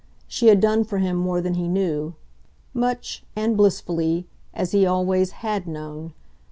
She 0.27 0.47
had 0.47 0.59
done 0.59 0.83
for 0.83 0.97
him 0.97 1.15
more 1.15 1.41
than 1.41 1.53
he 1.53 1.67
knew 1.67 2.15
much, 2.73 3.23
and 3.35 3.55
blissfully, 3.55 4.25
as 4.51 4.71
he 4.71 4.83
always 4.83 5.29
HAD 5.45 5.67
known. 5.67 6.13